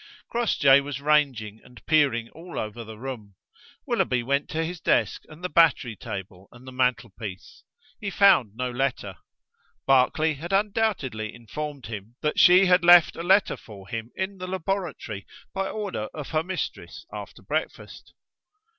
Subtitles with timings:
[0.31, 3.35] Crossjay was rangeing and peering all over the room.
[3.85, 7.63] Willoughby went to his desk and the battery table and the mantelpiece.
[7.99, 9.17] He found no letter.
[9.85, 14.47] Barclay had undoubtedly informed him that she had left a letter for him in the
[14.47, 18.15] laboratory, by order of her mistress after breakfast.